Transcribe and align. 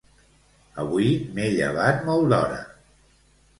Avui 0.83 1.09
m'he 1.35 1.45
llevat 1.59 2.03
molt 2.09 2.35
d'hora. 2.35 2.61